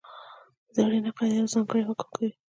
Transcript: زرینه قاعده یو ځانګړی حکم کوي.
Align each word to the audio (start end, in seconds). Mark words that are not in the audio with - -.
زرینه 0.75 1.09
قاعده 1.17 1.35
یو 1.39 1.51
ځانګړی 1.53 1.87
حکم 1.89 2.07
کوي. 2.15 2.29